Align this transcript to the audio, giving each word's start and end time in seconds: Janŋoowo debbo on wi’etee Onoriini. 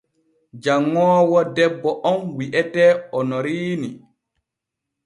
Janŋoowo 0.63 1.39
debbo 1.55 1.89
on 2.11 2.19
wi’etee 2.35 2.93
Onoriini. 3.17 3.89